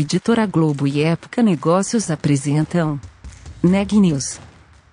[0.00, 3.00] Editora Globo e Época Negócios apresentam
[3.60, 4.38] Neg News,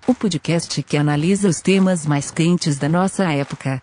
[0.04, 3.80] o podcast que analisa os temas mais quentes da nossa época.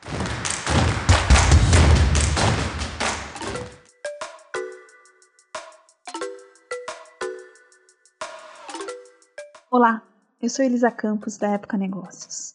[9.72, 10.02] Olá,
[10.42, 12.52] eu sou Elisa Campos da Época Negócios.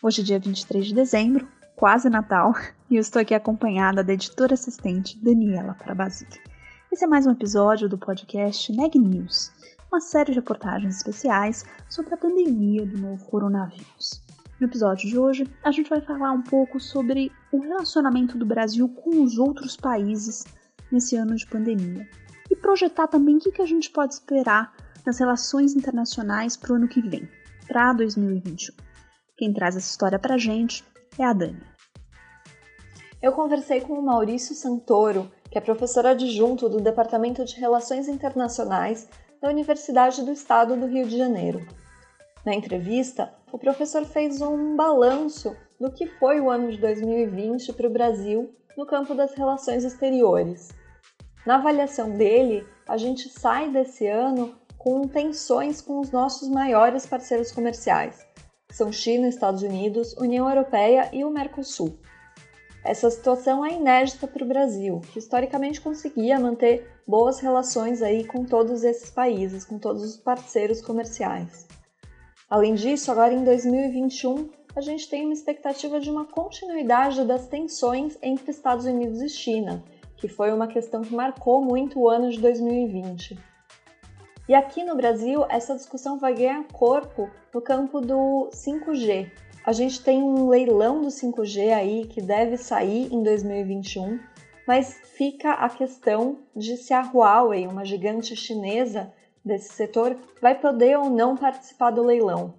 [0.00, 2.54] Hoje é dia 23 de dezembro, quase Natal,
[2.88, 6.53] e eu estou aqui acompanhada da editora assistente Daniela Parabasic.
[6.94, 9.50] Esse é mais um episódio do podcast Neg News,
[9.90, 14.22] uma série de reportagens especiais sobre a pandemia do novo coronavírus.
[14.60, 18.88] No episódio de hoje, a gente vai falar um pouco sobre o relacionamento do Brasil
[18.88, 20.44] com os outros países
[20.88, 22.08] nesse ano de pandemia
[22.48, 24.72] e projetar também o que a gente pode esperar
[25.04, 27.28] nas relações internacionais para o ano que vem,
[27.66, 28.72] para 2021.
[29.36, 30.84] Quem traz essa história para a gente
[31.18, 31.60] é a Dani.
[33.20, 39.08] Eu conversei com o Maurício Santoro, que é professor adjunto do Departamento de Relações Internacionais
[39.40, 41.64] da Universidade do Estado do Rio de Janeiro.
[42.44, 47.86] Na entrevista, o professor fez um balanço do que foi o ano de 2020 para
[47.86, 50.70] o Brasil no campo das relações exteriores.
[51.46, 57.52] Na avaliação dele, a gente sai desse ano com tensões com os nossos maiores parceiros
[57.52, 58.26] comerciais,
[58.66, 61.96] que são China, Estados Unidos, União Europeia e o Mercosul.
[62.84, 68.44] Essa situação é inédita para o Brasil, que historicamente conseguia manter boas relações aí com
[68.44, 71.66] todos esses países, com todos os parceiros comerciais.
[72.48, 78.18] Além disso, agora em 2021, a gente tem uma expectativa de uma continuidade das tensões
[78.22, 79.82] entre Estados Unidos e China,
[80.18, 83.38] que foi uma questão que marcou muito o ano de 2020.
[84.46, 89.30] E aqui no Brasil, essa discussão vai ganhar corpo no campo do 5G,
[89.66, 94.20] a gente tem um leilão do 5G aí que deve sair em 2021,
[94.66, 99.10] mas fica a questão de se a Huawei, uma gigante chinesa
[99.42, 102.54] desse setor, vai poder ou não participar do leilão.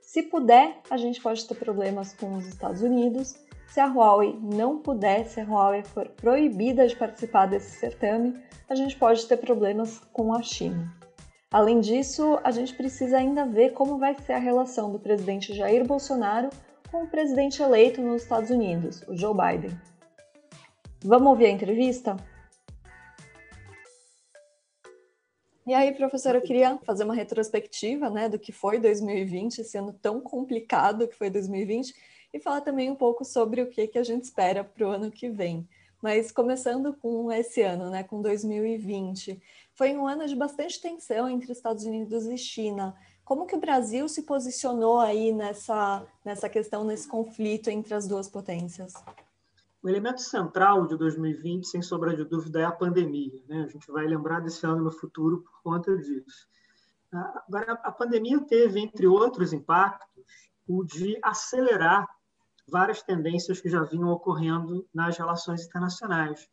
[0.00, 3.34] Se puder, a gente pode ter problemas com os Estados Unidos.
[3.66, 8.74] Se a Huawei não puder, se a Huawei for proibida de participar desse certame, a
[8.76, 10.95] gente pode ter problemas com a China.
[11.52, 15.86] Além disso, a gente precisa ainda ver como vai ser a relação do presidente Jair
[15.86, 16.50] Bolsonaro
[16.90, 19.78] com o presidente eleito nos Estados Unidos, o Joe Biden.
[21.04, 22.16] Vamos ouvir a entrevista?
[25.64, 29.92] E aí, professor, eu queria fazer uma retrospectiva né, do que foi 2020, esse ano
[29.92, 31.94] tão complicado que foi 2020,
[32.34, 35.10] e falar também um pouco sobre o que, que a gente espera para o ano
[35.10, 35.66] que vem.
[36.02, 39.40] Mas começando com esse ano, né, com 2020,
[39.76, 42.96] foi um ano de bastante tensão entre Estados Unidos e China.
[43.24, 48.28] Como que o Brasil se posicionou aí nessa, nessa questão, nesse conflito entre as duas
[48.28, 48.94] potências?
[49.82, 53.42] O elemento central de 2020, sem sombra de dúvida, é a pandemia.
[53.46, 53.64] Né?
[53.64, 56.48] A gente vai lembrar desse ano no futuro por conta disso.
[57.12, 60.24] Agora, a pandemia teve, entre outros impactos,
[60.66, 62.08] o de acelerar
[62.66, 66.48] várias tendências que já vinham ocorrendo nas relações internacionais.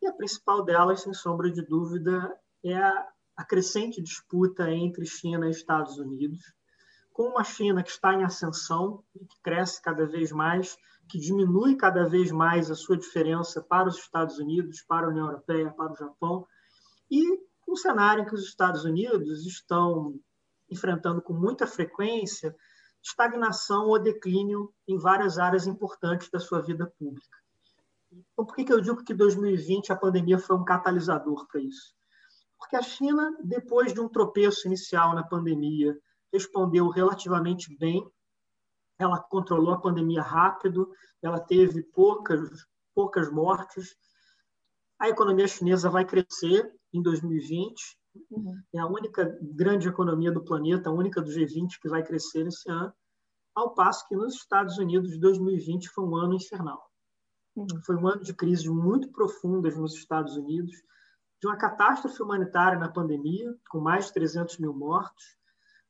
[0.00, 2.32] E a principal delas, sem sombra de dúvida,
[2.64, 6.40] é a, a crescente disputa entre China e Estados Unidos,
[7.12, 10.76] com uma China que está em ascensão que cresce cada vez mais,
[11.08, 15.26] que diminui cada vez mais a sua diferença para os Estados Unidos, para a União
[15.26, 16.46] Europeia, para o Japão,
[17.10, 17.24] e
[17.66, 20.18] um cenário em que os Estados Unidos estão
[20.70, 22.54] enfrentando com muita frequência
[23.02, 27.38] estagnação ou declínio em várias áreas importantes da sua vida pública.
[28.10, 31.94] Então, por que eu digo que 2020 a pandemia foi um catalisador para isso?
[32.58, 35.96] Porque a China, depois de um tropeço inicial na pandemia,
[36.32, 38.04] respondeu relativamente bem.
[38.98, 40.90] Ela controlou a pandemia rápido,
[41.22, 43.96] ela teve poucas, poucas mortes.
[44.98, 47.96] A economia chinesa vai crescer em 2020.
[48.30, 48.60] Uhum.
[48.74, 52.68] É a única grande economia do planeta, a única do G20 que vai crescer esse
[52.68, 52.92] ano.
[53.54, 56.90] Ao passo que nos Estados Unidos, 2020 foi um ano infernal.
[57.54, 57.66] Uhum.
[57.86, 60.74] Foi um ano de crises muito profundas nos Estados Unidos
[61.40, 65.38] de uma catástrofe humanitária na pandemia, com mais de 300 mil mortos,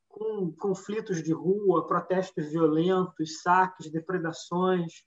[0.08, 5.04] com conflitos de rua, protestos violentos, saques, depredações,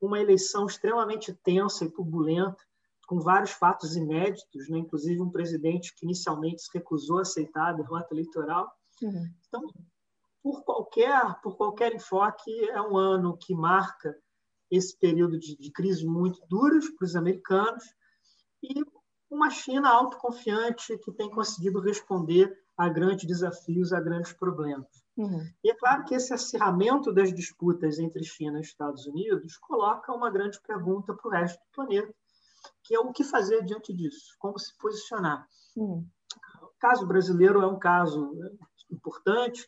[0.00, 2.62] uma eleição extremamente tensa e turbulenta,
[3.06, 4.78] com vários fatos inéditos, né?
[4.78, 8.70] inclusive um presidente que inicialmente se recusou a aceitar a derrota eleitoral.
[9.00, 9.30] Uhum.
[9.46, 9.62] Então,
[10.42, 14.16] por qualquer, por qualquer enfoque, é um ano que marca
[14.70, 17.84] esse período de, de crises muito duras para os americanos
[18.62, 18.82] e
[19.30, 24.86] uma China autoconfiante que tem conseguido responder a grandes desafios, a grandes problemas.
[25.16, 25.50] Uhum.
[25.64, 30.30] E é claro que esse acirramento das disputas entre China e Estados Unidos coloca uma
[30.30, 32.14] grande pergunta para o resto do planeta,
[32.84, 35.48] que é o que fazer diante disso, como se posicionar.
[35.74, 36.06] Uhum.
[36.62, 38.50] O caso brasileiro é um caso né,
[38.90, 39.66] importante,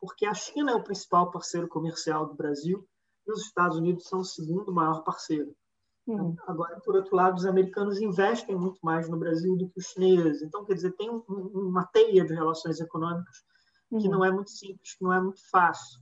[0.00, 2.86] porque a China é o principal parceiro comercial do Brasil
[3.26, 5.54] e os Estados Unidos são o segundo maior parceiro.
[6.14, 6.36] Uhum.
[6.46, 10.42] Agora, por outro lado, os americanos investem muito mais no Brasil do que os chineses.
[10.42, 13.44] Então, quer dizer, tem um, uma teia de relações econômicas
[13.88, 14.10] que uhum.
[14.10, 16.00] não é muito simples, que não é muito fácil.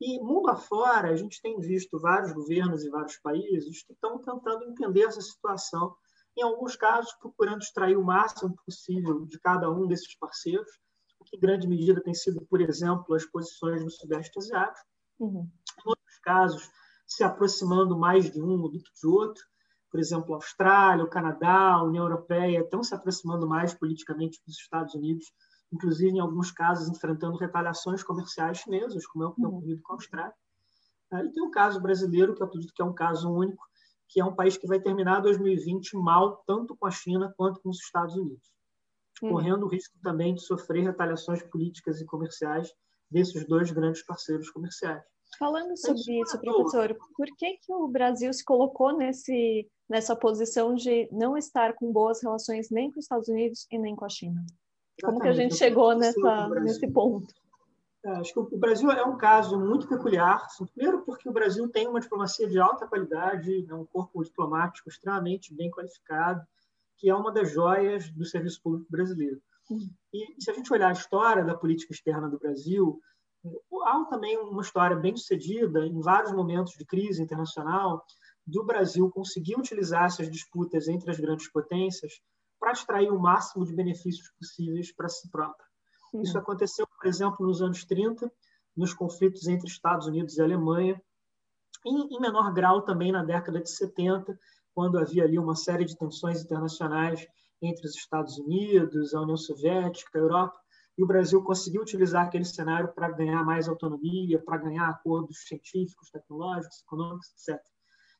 [0.00, 4.64] E mundo afora, a gente tem visto vários governos e vários países que estão tentando
[4.64, 5.94] entender essa situação,
[6.36, 10.70] em alguns casos procurando extrair o máximo possível de cada um desses parceiros,
[11.18, 14.86] o que em grande medida tem sido, por exemplo, as posições no Sudeste Asiático.
[15.18, 15.48] Uhum.
[15.80, 16.70] Em outros casos,
[17.06, 19.42] se aproximando mais de um do que de outro.
[19.90, 24.56] Por exemplo, a Austrália, o Canadá, a União Europeia estão se aproximando mais politicamente dos
[24.58, 25.26] Estados Unidos
[25.72, 29.56] inclusive em alguns casos enfrentando retaliações comerciais chinesas, como é o que tem uhum.
[29.56, 30.34] ocorrido com a Austrália.
[31.10, 33.64] Ah, e tem o caso brasileiro, que eu acredito que é um caso único,
[34.08, 37.70] que é um país que vai terminar 2020 mal, tanto com a China quanto com
[37.70, 38.52] os Estados Unidos,
[39.22, 39.30] uhum.
[39.30, 42.72] correndo o risco também de sofrer retaliações políticas e comerciais
[43.10, 45.04] desses dois grandes parceiros comerciais.
[45.38, 51.08] Falando sobre isso, professor, por que, que o Brasil se colocou nesse, nessa posição de
[51.12, 54.44] não estar com boas relações nem com os Estados Unidos e nem com a China?
[55.02, 57.26] Como que a gente chegou nessa, nesse ponto?
[58.04, 60.42] É, acho que o Brasil é um caso muito peculiar.
[60.44, 64.88] Assim, primeiro, porque o Brasil tem uma diplomacia de alta qualidade, né, um corpo diplomático
[64.88, 66.46] extremamente bem qualificado,
[66.96, 69.42] que é uma das joias do serviço público brasileiro.
[69.68, 69.90] Uhum.
[70.14, 73.00] E se a gente olhar a história da política externa do Brasil,
[73.84, 78.04] há também uma história bem sucedida em vários momentos de crise internacional
[78.46, 82.20] do Brasil conseguir utilizar essas disputas entre as grandes potências
[82.58, 85.66] para extrair o máximo de benefícios possíveis para si próprio.
[86.10, 86.22] Sim.
[86.22, 88.30] Isso aconteceu, por exemplo, nos anos 30,
[88.76, 91.00] nos conflitos entre Estados Unidos e Alemanha,
[91.84, 94.38] e, em menor grau também na década de 70,
[94.74, 97.26] quando havia ali uma série de tensões internacionais
[97.62, 100.58] entre os Estados Unidos, a União Soviética, a Europa,
[100.96, 106.10] e o Brasil conseguiu utilizar aquele cenário para ganhar mais autonomia, para ganhar acordos científicos,
[106.10, 107.62] tecnológicos, econômicos, etc.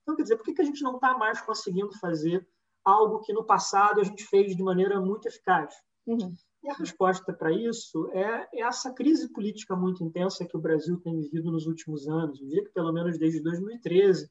[0.03, 2.47] Então, quer dizer, por que a gente não está mais conseguindo fazer
[2.87, 5.75] algo que no passado a gente fez de maneira muito eficaz.
[6.07, 6.33] Uhum.
[6.63, 11.19] E a resposta para isso é essa crise política muito intensa que o Brasil tem
[11.19, 14.31] vivido nos últimos anos, eu diria que pelo menos desde 2013,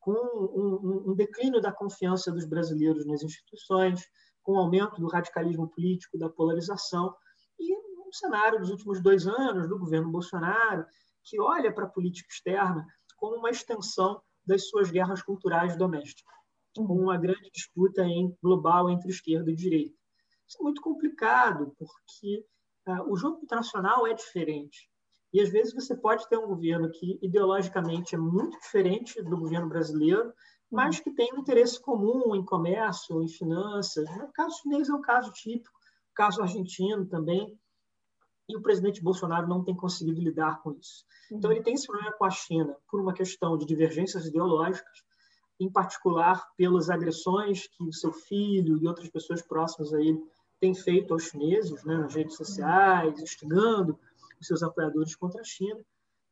[0.00, 4.04] com um, um, declínio da confiança dos brasileiros nas instituições,
[4.42, 7.14] com o aumento do radicalismo político, da polarização, um
[8.14, 10.86] cenário dos últimos dois anos do governo Bolsonaro,
[11.24, 16.34] que olha para a política externa como uma extensão das suas guerras culturais domésticas
[16.82, 19.94] com uma grande disputa em, global entre esquerda e direita.
[20.46, 22.44] Isso é muito complicado, porque
[22.88, 24.90] uh, o jogo internacional é diferente.
[25.32, 29.68] E às vezes você pode ter um governo que ideologicamente é muito diferente do governo
[29.68, 30.32] brasileiro,
[30.70, 34.08] mas que tem um interesse comum em comércio, em finanças.
[34.16, 35.76] O caso chinês é um caso típico,
[36.10, 37.58] o caso argentino também.
[38.48, 41.04] E o presidente Bolsonaro não tem conseguido lidar com isso.
[41.32, 45.02] Então, ele tem esse problema com a China por uma questão de divergências ideológicas,
[45.58, 50.22] em particular pelas agressões que o seu filho e outras pessoas próximas a ele
[50.60, 53.98] têm feito aos chineses né, nas redes sociais, instigando
[54.40, 55.80] os seus apoiadores contra a China.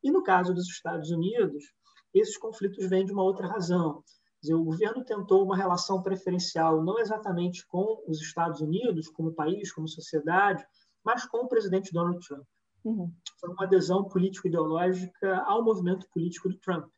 [0.03, 1.73] E no caso dos Estados Unidos,
[2.13, 4.03] esses conflitos vêm de uma outra razão.
[4.41, 9.72] Dizer, o governo tentou uma relação preferencial não exatamente com os Estados Unidos como país,
[9.72, 10.67] como sociedade,
[11.05, 12.44] mas com o presidente Donald Trump.
[12.85, 13.13] Uhum.
[13.39, 16.89] Foi uma adesão político-ideológica ao movimento político do Trump,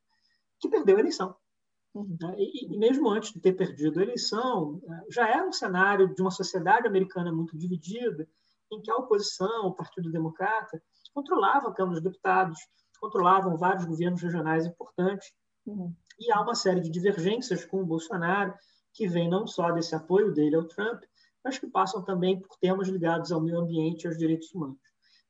[0.58, 1.36] que perdeu a eleição.
[1.94, 2.16] Uhum.
[2.20, 2.34] Né?
[2.38, 6.20] E, e, mesmo antes de ter perdido a eleição, né, já era um cenário de
[6.20, 8.28] uma sociedade americana muito dividida,
[8.72, 10.82] em que a oposição, o Partido Democrata,
[11.12, 12.58] controlava a Câmara dos Deputados,
[12.98, 15.32] controlavam vários governos regionais importantes.
[15.66, 15.94] Uhum.
[16.18, 18.54] E há uma série de divergências com o Bolsonaro,
[18.92, 21.02] que vem não só desse apoio dele ao Trump,
[21.44, 24.78] mas que passam também por temas ligados ao meio ambiente e aos direitos humanos.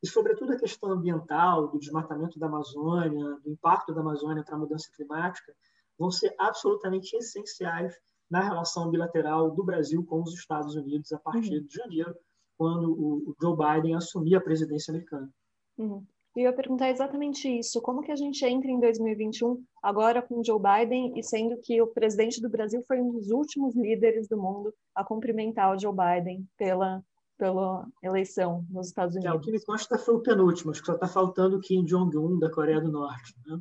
[0.02, 4.58] E, sobretudo, a questão ambiental, do desmatamento da Amazônia, do impacto da Amazônia para a
[4.58, 5.52] mudança climática,
[5.98, 7.94] vão ser absolutamente essenciais
[8.30, 11.66] na relação bilateral do Brasil com os Estados Unidos a partir uhum.
[11.66, 12.14] de janeiro,
[12.56, 15.30] quando o Joe Biden assumir a presidência americana.
[15.76, 16.06] Uhum.
[16.36, 17.80] E eu ia perguntar exatamente isso.
[17.80, 21.86] Como que a gente entra em 2021 agora com Joe Biden e sendo que o
[21.86, 26.44] presidente do Brasil foi um dos últimos líderes do mundo a cumprimentar o Joe Biden
[26.56, 27.02] pela
[27.36, 29.34] pela eleição nos Estados Unidos.
[29.34, 31.84] É, o que me consta foi o penúltimo, acho que só está faltando o Kim
[31.84, 33.34] Jong-un da Coreia do Norte.
[33.46, 33.60] Né?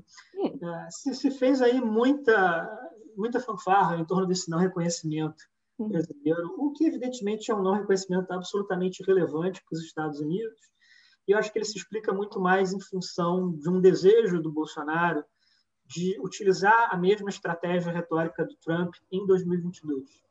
[0.61, 2.69] É, se, se, fez aí muita,
[3.17, 5.43] muita fanfarra em torno desse não reconhecimento
[5.79, 5.87] hum.
[5.89, 10.59] brasileiro, o que evidentemente é um não reconhecimento absolutamente relevante para os Estados Unidos,
[11.27, 14.51] e eu acho que ele se explica muito mais em função de um desejo do
[14.51, 15.23] Bolsonaro
[15.85, 20.23] de utilizar a mesma estratégia retórica do Trump em 2022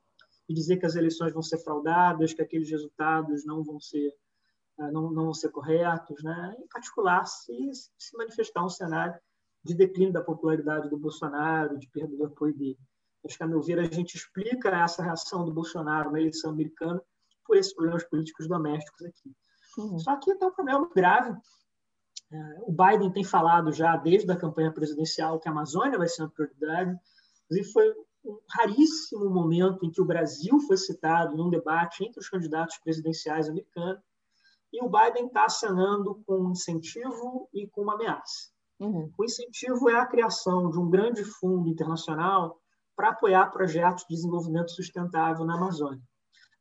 [0.48, 4.12] e dizer que as eleições vão ser fraudadas, que aqueles resultados não vão ser
[4.78, 6.56] eh, não, não vão ser corretos, né?
[6.58, 7.52] em particular se,
[7.98, 9.18] se manifestar um cenário
[9.62, 12.78] de declínio da popularidade do Bolsonaro, de perda do apoio dele.
[13.24, 17.00] Acho que, a meu ver, a gente explica essa reação do Bolsonaro na eleição americana
[17.46, 19.32] por esses problemas políticos domésticos aqui.
[19.78, 19.98] Uhum.
[19.98, 21.36] Só que tem um problema grave.
[22.30, 26.22] É, o Biden tem falado já desde a campanha presidencial que a Amazônia vai ser
[26.22, 26.96] uma prioridade.
[27.44, 27.90] Inclusive, foi
[28.24, 33.48] um raríssimo momento em que o Brasil foi citado num debate entre os candidatos presidenciais
[33.48, 34.02] americanos.
[34.72, 38.50] E o Biden está acenando com um incentivo e com uma ameaça.
[38.80, 39.12] Uhum.
[39.18, 42.58] O incentivo é a criação de um grande fundo internacional
[42.96, 46.02] para apoiar projetos de desenvolvimento sustentável na Amazônia.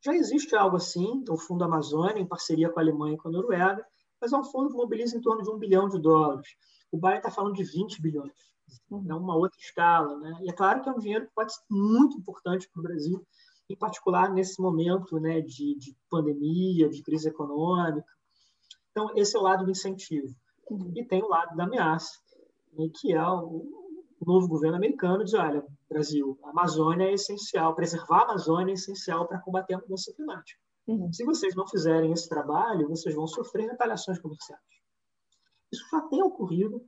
[0.03, 3.31] Já existe algo assim, o Fundo Amazônia, em parceria com a Alemanha e com a
[3.31, 3.85] Noruega,
[4.19, 6.47] mas é um fundo que mobiliza em torno de um bilhão de dólares.
[6.91, 8.33] O Biden está falando de 20 bilhões,
[8.91, 10.17] é uma outra escala.
[10.17, 10.39] Né?
[10.41, 13.25] E é claro que é um dinheiro que pode ser muito importante para o Brasil,
[13.69, 18.05] em particular nesse momento né, de, de pandemia, de crise econômica.
[18.91, 20.35] Então, esse é o lado do incentivo.
[20.69, 20.91] Uhum.
[20.95, 22.19] E tem o lado da ameaça,
[22.73, 23.65] né, que é o,
[24.19, 28.75] o novo governo americano diz: olha, Brasil, a Amazônia é essencial, preservar a Amazônia é
[28.75, 30.59] essencial para combater a mudança climática.
[30.87, 31.11] Uhum.
[31.11, 34.61] Se vocês não fizerem esse trabalho, vocês vão sofrer retaliações comerciais.
[35.71, 36.81] Isso já tem ocorrido.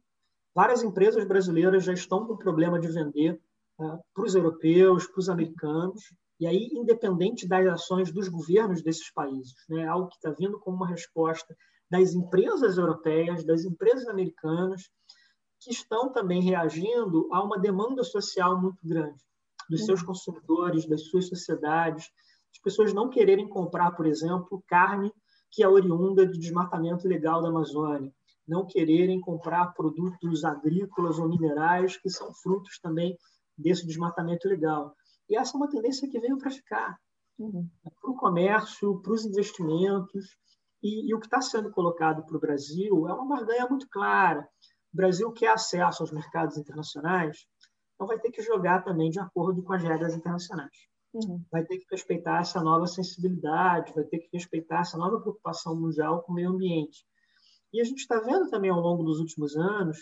[0.55, 3.41] Várias empresas brasileiras já estão com problema de vender
[3.79, 6.01] uh, para os europeus, para os americanos,
[6.39, 10.77] e aí, independente das ações dos governos desses países, né, algo que está vindo como
[10.77, 11.55] uma resposta
[11.89, 14.89] das empresas europeias, das empresas americanas,
[15.63, 19.23] que estão também reagindo a uma demanda social muito grande
[19.69, 22.11] dos seus consumidores, das suas sociedades,
[22.51, 25.11] as pessoas não quererem comprar, por exemplo, carne
[25.49, 28.11] que é oriunda de desmatamento ilegal da Amazônia,
[28.47, 33.17] não quererem comprar produtos agrícolas ou minerais que são frutos também
[33.57, 34.95] desse desmatamento ilegal.
[35.29, 36.97] E essa é uma tendência que veio para ficar.
[37.37, 37.69] Uhum.
[38.01, 40.37] Para o comércio, para os investimentos.
[40.81, 44.47] E, e o que está sendo colocado para o Brasil é uma barganha muito clara.
[44.93, 47.47] O Brasil quer acesso aos mercados internacionais,
[47.95, 50.87] então vai ter que jogar também de acordo com as regras internacionais.
[51.13, 51.43] Uhum.
[51.51, 56.21] Vai ter que respeitar essa nova sensibilidade, vai ter que respeitar essa nova preocupação mundial
[56.23, 57.05] com o meio ambiente.
[57.71, 59.97] E a gente está vendo também ao longo dos últimos anos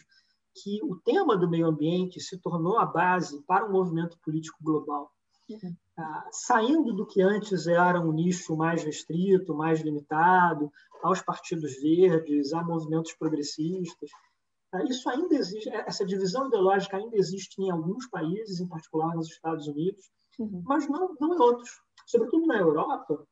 [0.62, 5.10] que o tema do meio ambiente se tornou a base para um movimento político global.
[5.50, 5.76] Uhum.
[5.98, 10.72] Ah, saindo do que antes era um nicho mais restrito, mais limitado,
[11.04, 14.10] aos partidos verdes, a movimentos progressistas?
[14.88, 19.30] Isso ainda existe, é, essa divisão ideológica ainda existe em alguns países, em particular nos
[19.30, 20.10] Estados Unidos,
[20.40, 20.64] uhum.
[20.66, 21.70] mas não, não em outros.
[22.06, 23.26] Sobretudo na Europa,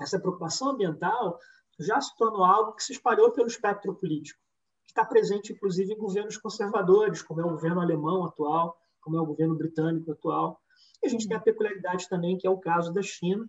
[0.00, 1.38] essa preocupação ambiental
[1.78, 4.38] já se tornou algo que se espalhou pelo espectro político,
[4.84, 9.20] que está presente, inclusive, em governos conservadores, como é o governo alemão atual, como é
[9.20, 10.60] o governo britânico atual.
[11.02, 13.48] E a gente tem a peculiaridade também, que é o caso da China.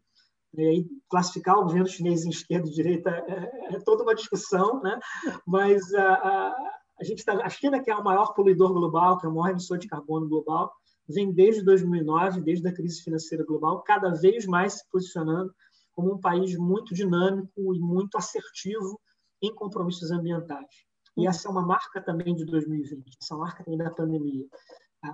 [0.58, 5.00] E classificar o governo chinês em esquerda e direita é, é toda uma discussão, né?
[5.48, 9.26] mas a, a a gente tá, a China, que é o maior poluidor global, que
[9.26, 10.72] é o maior emissor de carbono global,
[11.10, 15.52] vem desde 2009, desde a crise financeira global, cada vez mais se posicionando
[15.94, 19.02] como um país muito dinâmico e muito assertivo
[19.42, 20.70] em compromissos ambientais.
[21.18, 24.46] E essa é uma marca também de 2020, essa marca também da pandemia.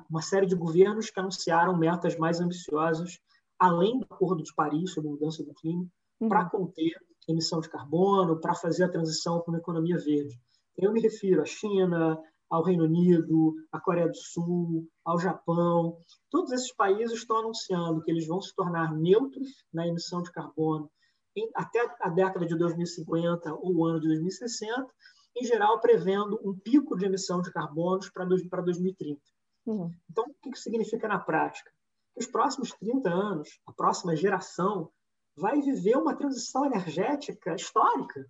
[0.10, 3.18] Uma série de governos que anunciaram metas mais ambiciosas,
[3.58, 5.88] além do Acordo de Paris sobre mudança do clima,
[6.20, 6.28] uhum.
[6.28, 6.94] para conter
[7.28, 10.40] emissão de carbono, para fazer a transição para uma economia verde.
[10.78, 15.98] Eu me refiro à China, ao Reino Unido, à Coreia do Sul, ao Japão.
[16.30, 20.90] Todos esses países estão anunciando que eles vão se tornar neutros na emissão de carbono
[21.36, 24.88] em, até a década de 2050 ou o ano de 2060,
[25.36, 29.22] em geral prevendo um pico de emissão de carbonos para 2030.
[29.66, 29.94] Uhum.
[30.10, 31.70] Então, o que isso significa na prática?
[32.14, 34.90] Que os próximos 30 anos, a próxima geração,
[35.36, 38.26] vai viver uma transição energética histórica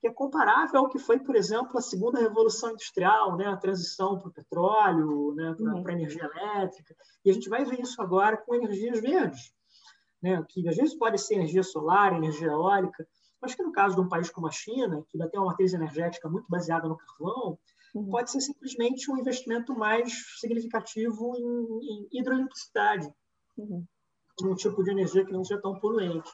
[0.00, 3.46] que é comparável ao que foi, por exemplo, a segunda revolução industrial, né?
[3.46, 5.54] a transição para o petróleo, né?
[5.56, 5.86] para uhum.
[5.86, 6.96] a energia elétrica.
[7.24, 9.52] E a gente vai ver isso agora com energias verdes,
[10.20, 10.44] né?
[10.48, 13.06] que às vezes pode ser energia solar, energia eólica,
[13.40, 15.74] mas que no caso de um país como a China, que ainda tem uma matriz
[15.74, 17.58] energética muito baseada no carvão,
[17.94, 18.08] uhum.
[18.08, 23.12] pode ser simplesmente um investimento mais significativo em, em hidroeletricidade,
[23.56, 23.84] uhum.
[24.44, 26.30] um tipo de energia que não seja tão poluente.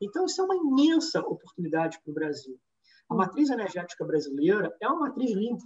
[0.00, 2.58] Então, isso é uma imensa oportunidade para o Brasil.
[3.08, 5.64] A matriz energética brasileira é uma matriz limpa.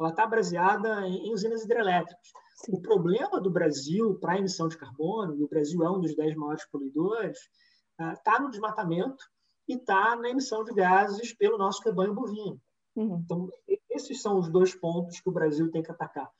[0.00, 2.30] Ela está baseada em usinas hidrelétricas.
[2.56, 2.72] Sim.
[2.74, 6.14] O problema do Brasil para a emissão de carbono, e o Brasil é um dos
[6.14, 7.38] dez maiores poluidores,
[8.14, 9.24] está ah, no desmatamento
[9.68, 12.60] e está na emissão de gases pelo nosso rebanho bovino.
[12.96, 13.22] Uhum.
[13.24, 13.48] Então,
[13.90, 16.30] esses são os dois pontos que o Brasil tem que atacar.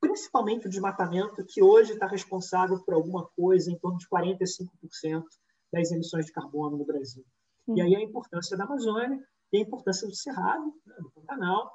[0.00, 5.24] principalmente o desmatamento, que hoje está responsável por alguma coisa em torno de 45%
[5.72, 7.24] das emissões de carbono no Brasil.
[7.68, 9.20] E aí a importância da Amazônia
[9.58, 11.72] a importância do Cerrado, né, do Pantanal,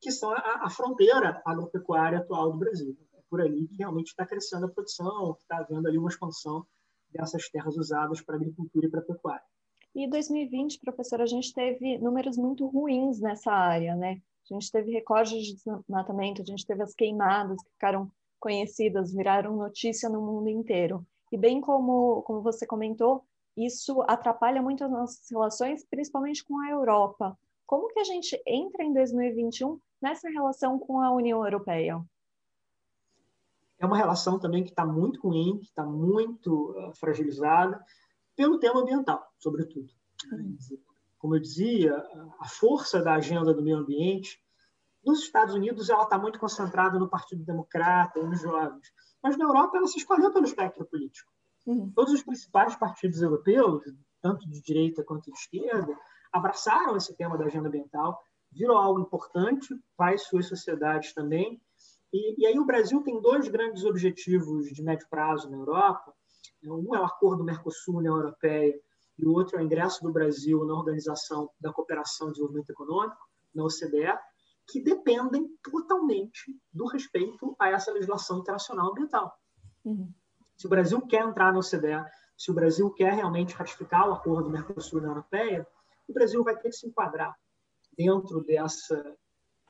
[0.00, 2.96] que são a, a, fronteira agropecuária atual do Brasil.
[3.14, 6.66] É por ali que realmente está crescendo a produção, que está havendo ali uma expansão
[7.10, 9.44] dessas terras usadas para agricultura e para pecuária.
[9.94, 14.20] E 2020, professor, a gente teve números muito ruins nessa área, né?
[14.50, 19.56] A gente teve recordes de desmatamento, a gente teve as queimadas que ficaram conhecidas, viraram
[19.56, 21.04] notícia no mundo inteiro.
[21.32, 23.24] E bem como, como você comentou,
[23.66, 27.36] isso atrapalha muito as nossas relações, principalmente com a Europa.
[27.66, 32.02] Como que a gente entra em 2021 nessa relação com a União Europeia?
[33.78, 37.82] É uma relação também que está muito ruim, que está muito uh, fragilizada
[38.34, 39.92] pelo tema ambiental, sobretudo.
[40.32, 40.56] Uhum.
[41.18, 41.96] Como eu dizia,
[42.40, 44.40] a força da agenda do meio ambiente
[45.04, 49.44] nos Estados Unidos ela está muito concentrada no Partido Democrata e nos jovens, mas na
[49.44, 51.32] Europa ela se espalhou pelo espectro político.
[51.66, 51.90] Uhum.
[51.94, 53.82] Todos os principais partidos europeus,
[54.20, 55.96] tanto de direita quanto de esquerda,
[56.32, 58.18] abraçaram esse tema da agenda ambiental,
[58.52, 61.60] virou algo importante para as suas sociedades também.
[62.12, 66.14] E, e, aí o Brasil tem dois grandes objetivos de médio prazo na Europa.
[66.64, 68.74] Um é o acordo Mercosul-União Europeia
[69.18, 73.18] e o outro é o ingresso do Brasil na Organização da Cooperação e Desenvolvimento Econômico,
[73.54, 74.18] na OCDE,
[74.68, 79.34] que dependem totalmente do respeito a essa legislação internacional ambiental.
[79.84, 80.12] Uhum.
[80.58, 82.04] Se o Brasil quer entrar na OCDE,
[82.36, 85.64] se o Brasil quer realmente ratificar o acordo Mercosul-União Europeia,
[86.08, 87.32] o Brasil vai ter que se enquadrar
[87.96, 89.16] dentro dessa,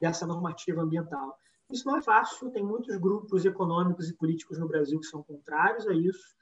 [0.00, 1.38] dessa normativa ambiental.
[1.70, 5.86] Isso não é fácil, tem muitos grupos econômicos e políticos no Brasil que são contrários
[5.86, 6.34] a isso.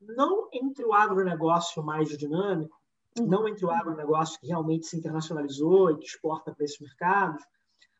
[0.00, 2.80] Não entre o agronegócio mais dinâmico,
[3.18, 3.26] uhum.
[3.26, 7.44] não entre o agronegócio que realmente se internacionalizou e que exporta para esses mercados,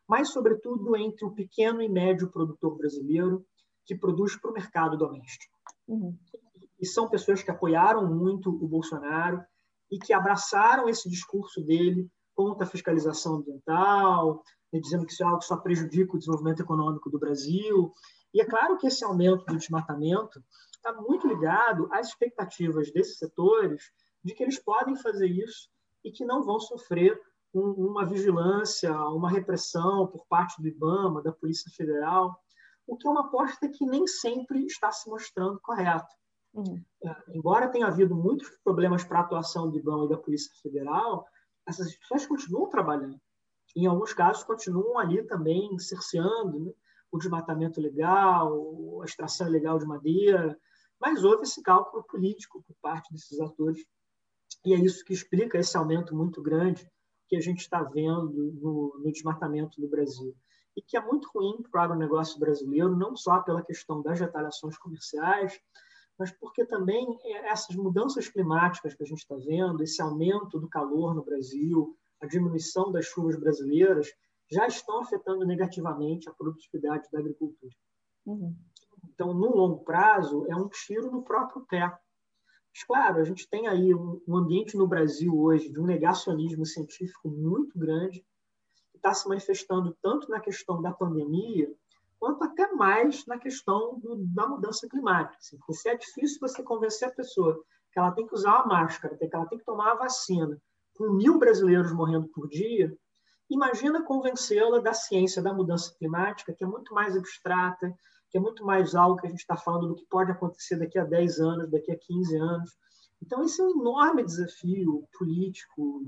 [0.07, 3.45] mas, sobretudo, entre o pequeno e médio produtor brasileiro
[3.85, 5.52] que produz para o mercado doméstico.
[5.87, 6.17] Uhum.
[6.79, 9.43] E são pessoas que apoiaram muito o Bolsonaro
[9.91, 15.25] e que abraçaram esse discurso dele contra a fiscalização ambiental, né, dizendo que isso é
[15.25, 17.93] algo que só prejudica o desenvolvimento econômico do Brasil.
[18.33, 20.43] E é claro que esse aumento do desmatamento
[20.75, 23.91] está muito ligado às expectativas desses setores
[24.23, 25.69] de que eles podem fazer isso
[26.03, 27.19] e que não vão sofrer
[27.53, 32.35] um, uma vigilância, uma repressão por parte do IBAMA, da Polícia Federal
[32.87, 36.07] o que é uma aposta que nem sempre está se mostrando correta.
[36.53, 36.83] Uhum.
[37.03, 41.25] É, embora tenha havido muitos problemas para a atuação do IBAN e da Polícia Federal,
[41.67, 43.19] essas instituições continuam trabalhando.
[43.75, 46.71] Em alguns casos, continuam ali também cerceando né,
[47.11, 50.57] o desmatamento legal, a extração ilegal de madeira,
[50.99, 53.83] mas houve esse cálculo político por parte desses atores.
[54.65, 56.87] E é isso que explica esse aumento muito grande
[57.27, 60.35] que a gente está vendo no, no desmatamento no Brasil
[60.75, 64.77] e que é muito ruim para o agronegócio brasileiro, não só pela questão das retaliações
[64.77, 65.59] comerciais,
[66.17, 71.13] mas porque também essas mudanças climáticas que a gente está vendo, esse aumento do calor
[71.15, 74.07] no Brasil, a diminuição das chuvas brasileiras,
[74.51, 77.73] já estão afetando negativamente a produtividade da agricultura.
[78.25, 78.55] Uhum.
[79.09, 81.81] Então, no longo prazo, é um tiro no próprio pé.
[82.73, 87.29] Mas, claro, a gente tem aí um ambiente no Brasil hoje de um negacionismo científico
[87.29, 88.25] muito grande,
[89.03, 91.69] está se manifestando tanto na questão da pandemia,
[92.17, 95.37] quanto até mais na questão do, da mudança climática.
[95.37, 97.61] Assim, porque se é difícil você convencer a pessoa
[97.91, 100.57] que ela tem que usar a máscara, que ela tem que tomar a vacina,
[100.95, 102.95] com mil brasileiros morrendo por dia,
[103.49, 107.93] imagina convencê-la da ciência da mudança climática, que é muito mais abstrata,
[108.29, 110.97] que é muito mais algo que a gente está falando do que pode acontecer daqui
[110.97, 112.77] a 10 anos, daqui a 15 anos.
[113.21, 116.01] Então, esse é um enorme desafio político,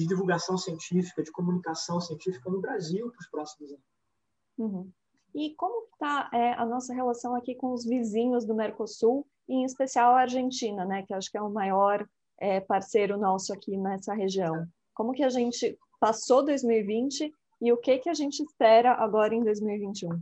[0.00, 3.84] de divulgação científica, de comunicação científica no Brasil para os próximos anos.
[4.56, 4.90] Uhum.
[5.34, 10.14] E como está é, a nossa relação aqui com os vizinhos do Mercosul, em especial
[10.14, 12.08] a Argentina, né, que acho que é o maior
[12.38, 14.66] é, parceiro nosso aqui nessa região?
[14.94, 19.44] Como que a gente passou 2020 e o que que a gente espera agora em
[19.44, 20.18] 2021?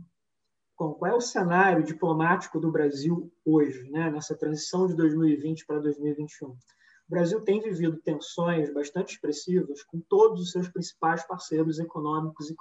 [0.77, 5.79] Bom, qual é o cenário diplomático do Brasil hoje, né, nessa transição de 2020 para
[5.79, 6.53] 2021?
[7.09, 12.55] O Brasil tem vivido tensões bastante expressivas com todos os seus principais parceiros econômicos e,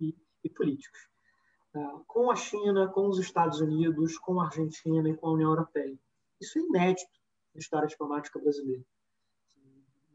[0.00, 1.06] e, e políticos.
[1.74, 5.50] Uh, com a China, com os Estados Unidos, com a Argentina e com a União
[5.50, 5.98] Europeia.
[6.40, 7.12] Isso é inédito
[7.54, 8.82] na história diplomática brasileira.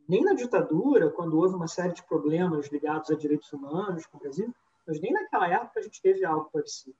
[0.10, 4.19] Nem na ditadura, quando houve uma série de problemas ligados a direitos humanos com o
[4.19, 4.52] Brasil,
[4.88, 6.98] mas nem naquela época a gente teve algo parecido.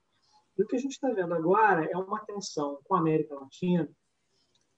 [0.56, 3.90] E o que a gente está vendo agora é uma tensão com a América Latina,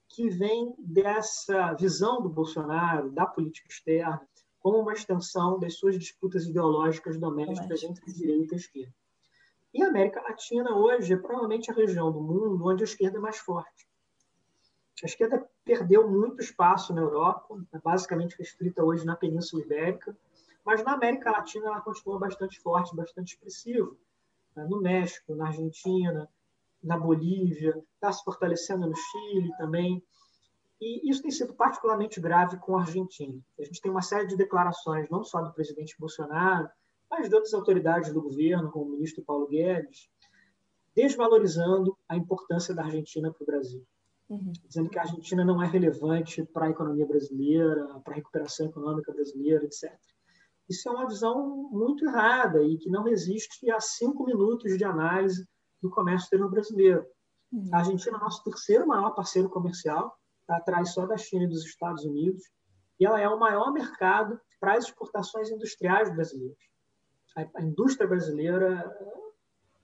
[0.08, 4.20] que vem dessa visão do Bolsonaro, da política externa,
[4.58, 8.94] como uma extensão das suas disputas ideológicas domésticas entre direita e esquerda.
[9.72, 13.20] E a América Latina hoje é provavelmente a região do mundo onde a esquerda é
[13.20, 13.86] mais forte.
[15.02, 20.16] A esquerda perdeu muito espaço na Europa, é basicamente restrita hoje na Península Ibérica,
[20.64, 23.94] mas na América Latina ela continua bastante forte, bastante expressiva.
[24.56, 24.66] Né?
[24.68, 26.28] No México, na Argentina,
[26.82, 30.02] na Bolívia, está se fortalecendo no Chile também.
[30.80, 33.40] E isso tem sido particularmente grave com a Argentina.
[33.58, 36.68] A gente tem uma série de declarações, não só do presidente Bolsonaro,
[37.10, 40.08] mas de outras autoridades do governo, como o ministro Paulo Guedes,
[40.94, 43.84] desvalorizando a importância da Argentina para o Brasil.
[44.28, 44.52] Uhum.
[44.66, 49.12] Dizendo que a Argentina não é relevante para a economia brasileira, para a recuperação econômica
[49.12, 49.92] brasileira, etc.
[50.68, 55.48] Isso é uma visão muito errada e que não resiste a cinco minutos de análise
[55.82, 57.06] do comércio exterior brasileiro.
[57.52, 57.68] Uhum.
[57.72, 61.64] A Argentina é nosso terceiro maior parceiro comercial, está atrás só da China e dos
[61.64, 62.42] Estados Unidos,
[62.98, 66.58] e ela é o maior mercado para as exportações industriais brasileiras.
[67.36, 68.90] A, indústria brasileira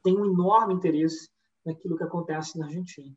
[0.02, 1.30] tem um enorme interesse
[1.64, 3.14] naquilo que acontece na Argentina.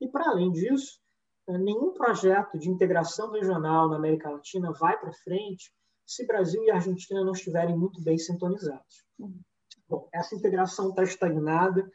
[0.00, 1.00] E, para além disso,
[1.46, 5.72] eh, nenhum projeto de integração regional na América Latina vai para frente
[6.04, 9.04] se Brasil e Argentina não estiverem muito bem sintonizados.
[9.18, 9.40] Uhum.
[9.88, 11.88] Bom, essa integração está estagnada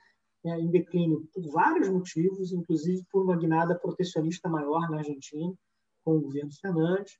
[0.43, 5.53] né, em declínio por vários motivos, inclusive por uma guinada protecionista maior na Argentina,
[6.03, 7.17] com o governo Fernandes.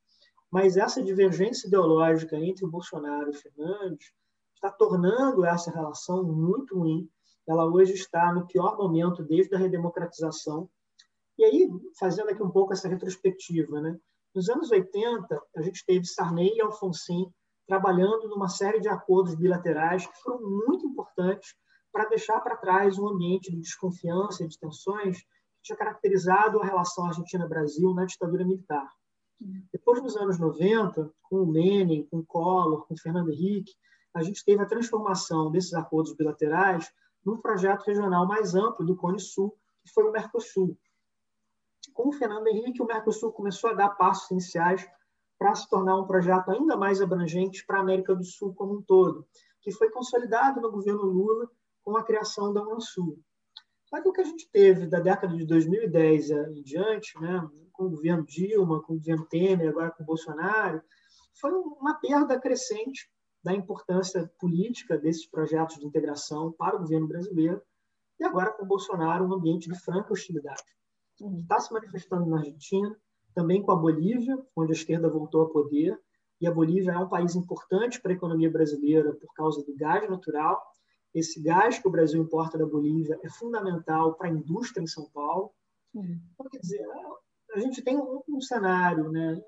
[0.52, 4.12] Mas essa divergência ideológica entre o Bolsonaro e o Fernandes
[4.54, 7.10] está tornando essa relação muito ruim.
[7.48, 10.70] Ela hoje está no pior momento desde a redemocratização.
[11.38, 13.98] E aí, fazendo aqui um pouco essa retrospectiva, né?
[14.34, 17.32] nos anos 80, a gente teve Sarney e Alfonsin
[17.68, 21.56] trabalhando numa série de acordos bilaterais que foram muito importantes
[21.94, 26.66] para deixar para trás um ambiente de desconfiança e de tensões que tinha caracterizado a
[26.66, 28.92] relação Argentina-Brasil na ditadura militar.
[29.72, 33.74] Depois, nos anos 90, com o Lenin, com o Collor, com o Fernando Henrique,
[34.12, 36.92] a gente teve a transformação desses acordos bilaterais
[37.24, 40.78] num projeto regional mais amplo do Cone Sul, que foi o Mercosul.
[41.94, 44.88] Com o Fernando Henrique, o Mercosul começou a dar passos iniciais
[45.38, 48.82] para se tornar um projeto ainda mais abrangente para a América do Sul como um
[48.82, 49.28] todo,
[49.62, 51.50] que foi consolidado no governo Lula
[51.84, 53.20] com a criação da Unasul.
[53.86, 57.86] Só que o que a gente teve da década de 2010 em diante, né, com
[57.86, 60.82] o governo Dilma, com o governo Temer, agora com o Bolsonaro,
[61.40, 63.10] foi uma perda crescente
[63.44, 67.62] da importância política desses projetos de integração para o governo brasileiro,
[68.20, 70.64] e agora com o Bolsonaro um ambiente de franca hostilidade.
[71.42, 72.96] Está se manifestando na Argentina,
[73.36, 76.00] também com a Bolívia, onde a esquerda voltou ao poder,
[76.40, 80.10] e a Bolívia é um país importante para a economia brasileira por causa do gás
[80.10, 80.62] natural
[81.14, 85.10] esse gás que o Brasil importa da Bolívia é fundamental para a indústria em São
[85.12, 85.52] Paulo.
[85.94, 86.20] Uhum.
[86.34, 86.86] Então, quer dizer,
[87.54, 89.40] a gente tem um, um, cenário né,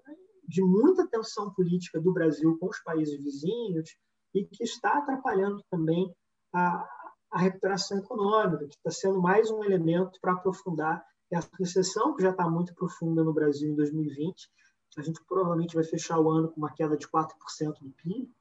[0.48, 3.98] de muita tensão política do Brasil com os países vizinhos
[4.34, 6.14] e que está atrapalhando também
[6.54, 6.88] a,
[7.32, 12.30] a recuperação econômica, que está sendo mais um elemento para aprofundar essa recessão, que já
[12.30, 14.50] está muito profunda no Brasil em 2020.
[14.98, 17.30] A gente provavelmente vai fechar o ano com uma queda de 4%
[17.82, 18.32] do PIB,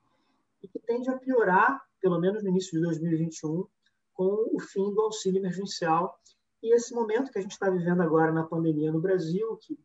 [0.64, 3.64] e que tende a piorar pelo menos no início de 2021,
[4.12, 6.18] com o fim do auxílio emergencial
[6.64, 9.78] e esse momento que a gente está vivendo agora na pandemia no Brasil, que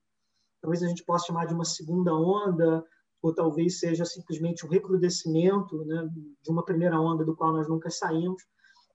[0.61, 2.85] talvez a gente possa chamar de uma segunda onda,
[3.21, 6.07] ou talvez seja simplesmente um recrudescimento né,
[6.41, 8.41] de uma primeira onda do qual nós nunca saímos.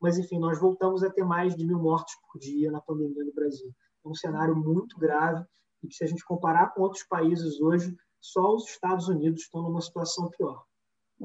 [0.01, 3.35] Mas, enfim, nós voltamos a ter mais de mil mortes por dia na pandemia no
[3.35, 3.71] Brasil.
[4.03, 5.45] É um cenário muito grave
[5.83, 9.63] e que, se a gente comparar com outros países hoje, só os Estados Unidos estão
[9.63, 10.65] numa situação pior.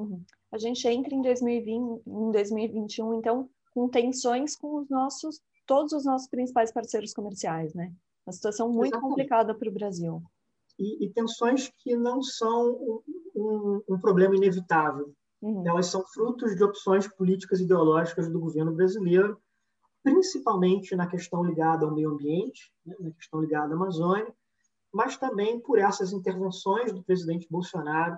[0.01, 5.93] Uhum a gente entra em 2020, em 2021, então, com tensões com os nossos, todos
[5.93, 7.93] os nossos principais parceiros comerciais, né?
[8.25, 9.09] Uma situação muito Exatamente.
[9.09, 10.23] complicada para o Brasil.
[10.77, 13.01] E, e, tensões que não são
[13.35, 15.13] um, um, problema inevitável.
[15.41, 15.67] Uhum.
[15.67, 19.38] Elas são frutos de opções políticas e ideológicas do governo brasileiro,
[20.01, 24.33] principalmente na questão ligada ao meio ambiente, né, na questão ligada à Amazônia,
[24.91, 28.17] mas também por essas intervenções do presidente Bolsonaro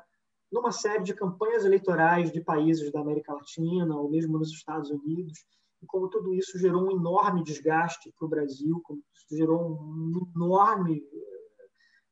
[0.51, 5.45] numa série de campanhas eleitorais de países da América Latina, ou mesmo nos Estados Unidos,
[5.81, 10.29] e como tudo isso gerou um enorme desgaste para o Brasil, como isso gerou um
[10.35, 11.67] enorme eh,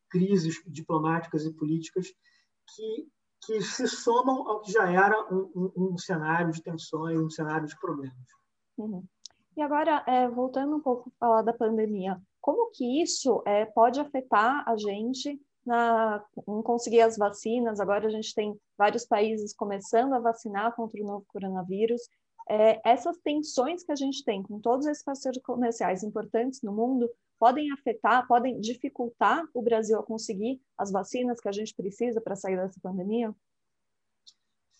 [0.10, 2.08] crises diplomáticas e políticas
[2.76, 3.08] que,
[3.46, 7.68] que se somam ao que já era um, um, um cenário de tensões, um cenário
[7.68, 8.16] de problemas.
[8.78, 9.06] Uhum.
[9.56, 14.00] E agora, é, voltando um pouco a falar da pandemia, como que isso é, pode
[14.00, 17.80] afetar a gente na, em conseguir as vacinas.
[17.80, 22.02] Agora a gente tem vários países começando a vacinar contra o novo coronavírus.
[22.50, 27.08] É, essas tensões que a gente tem com todos esses parceiros comerciais importantes no mundo
[27.38, 32.36] podem afetar, podem dificultar o Brasil a conseguir as vacinas que a gente precisa para
[32.36, 33.34] sair dessa pandemia?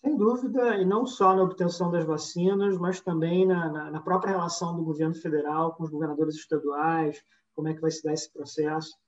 [0.00, 4.32] Sem dúvida, e não só na obtenção das vacinas, mas também na, na, na, própria
[4.32, 7.22] relação do governo federal com os governadores estaduais,
[7.54, 8.98] como é que vai se dar esse processo.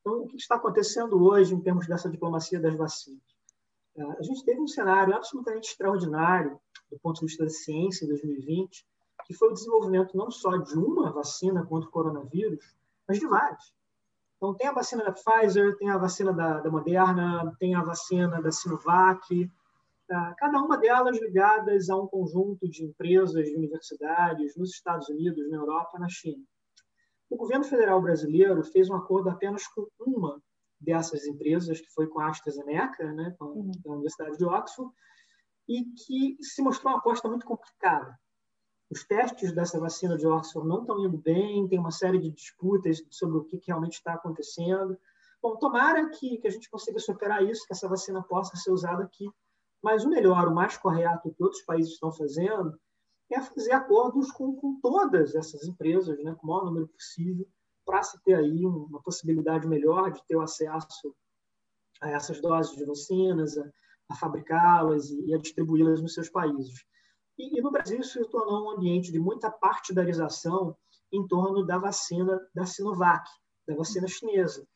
[0.00, 3.22] Então, o que está acontecendo hoje em termos dessa diplomacia das vacinas?
[3.96, 6.58] É, a gente teve um cenário absolutamente extraordinário
[6.90, 8.86] do ponto de vista da ciência em 2020,
[9.26, 12.74] que foi o desenvolvimento não só de uma vacina contra o coronavírus,
[13.06, 13.72] mas de várias.
[14.36, 18.40] Então, tem a vacina da Pfizer, tem a vacina da, da Moderna, tem a vacina
[18.40, 19.50] da Sinovac,
[20.10, 20.34] Tá?
[20.36, 25.56] cada uma delas ligadas a um conjunto de empresas, de universidades nos Estados Unidos, na
[25.56, 26.42] Europa, na China.
[27.30, 30.42] O governo federal brasileiro fez um acordo apenas com uma
[30.80, 33.72] dessas empresas, que foi com a AstraZeneca, né, com a uhum.
[33.86, 34.92] Universidade de Oxford,
[35.68, 38.18] e que se mostrou uma aposta muito complicada.
[38.90, 43.00] Os testes dessa vacina de Oxford não estão indo bem, tem uma série de disputas
[43.10, 44.98] sobre o que realmente está acontecendo.
[45.40, 49.04] Bom, tomara que, que a gente consiga superar isso, que essa vacina possa ser usada
[49.04, 49.30] aqui
[49.82, 52.78] mas o melhor, o mais correto que outros países estão fazendo
[53.34, 57.46] é fazer acordos com, com todas essas empresas, né, com o maior número possível,
[57.84, 61.14] para se ter aí uma possibilidade melhor de ter o acesso
[62.00, 63.70] a essas doses de vacinas, a,
[64.08, 66.84] a fabricá-las e, e, a distribuí-las nos seus países.
[67.38, 70.76] E, e, no Brasil isso se tornou um ambiente de muita partidarização
[71.12, 73.28] em torno da vacina da Sinovac,
[73.66, 74.66] da vacina chinesa,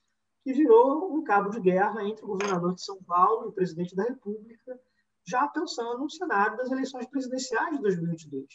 [0.43, 3.95] que virou um cabo de guerra entre o governador de São Paulo e o presidente
[3.95, 4.79] da República,
[5.27, 8.47] já pensando no cenário das eleições presidenciais de 2022.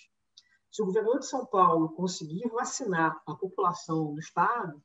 [0.71, 4.81] Se o governador de São Paulo conseguir vacinar a população do Estado,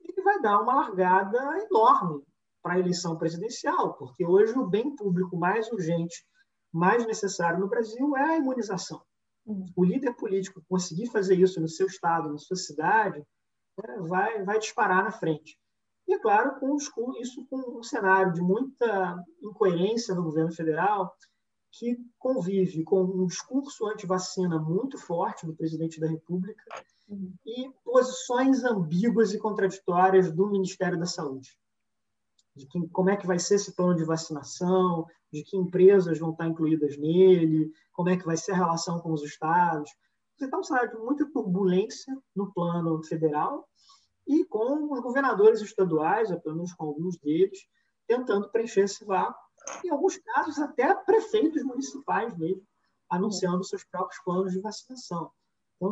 [0.00, 2.22] ele vai dar uma largada enorme
[2.62, 6.24] para a eleição presidencial, porque hoje o bem público mais urgente,
[6.70, 9.02] mais necessário no Brasil é a imunização.
[9.46, 9.66] Uhum.
[9.74, 13.18] O líder político conseguir fazer isso no seu estado, na sua cidade,
[13.78, 15.58] né, vai, vai disparar na frente.
[16.12, 16.76] E, é claro, com
[17.22, 21.16] isso com um cenário de muita incoerência no governo federal,
[21.70, 26.62] que convive com um discurso anti-vacina muito forte do presidente da República
[27.08, 27.32] uhum.
[27.46, 31.56] e posições ambíguas e contraditórias do Ministério da Saúde.
[32.54, 36.32] De que, como é que vai ser esse plano de vacinação, de que empresas vão
[36.32, 39.90] estar incluídas nele, como é que vai ser a relação com os estados.
[40.36, 43.66] Você está um cenário de muita turbulência no plano federal
[44.32, 47.66] e com os governadores estaduais, ou pelo menos com alguns deles,
[48.06, 49.40] tentando preencher esse vácuo.
[49.84, 52.66] Em alguns casos, até prefeitos municipais mesmo,
[53.08, 55.30] anunciando seus próprios planos de vacinação.
[55.76, 55.90] Então,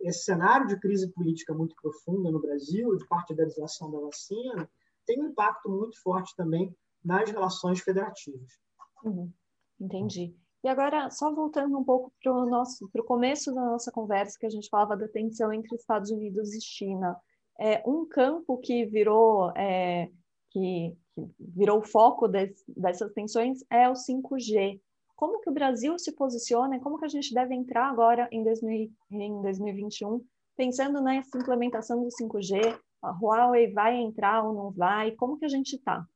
[0.00, 4.70] esse cenário de crise política muito profunda no Brasil, de partidarização da vacina,
[5.06, 8.58] tem um impacto muito forte também nas relações federativas.
[9.02, 9.32] Uhum.
[9.80, 10.34] Entendi.
[10.62, 14.38] E agora, só voltando um pouco para o nosso, para o começo da nossa conversa,
[14.38, 17.16] que a gente falava da tensão entre Estados Unidos e China,
[17.60, 20.08] é um campo que virou é,
[20.50, 24.80] que, que, virou foco des, dessas tensões é o 5G.
[25.14, 28.90] Como que o Brasil se posiciona como que a gente deve entrar agora em, 2000,
[29.10, 30.24] em 2021
[30.56, 32.78] pensando nessa implementação do 5G?
[33.02, 35.12] A Huawei vai entrar ou não vai?
[35.12, 36.06] Como que a gente está?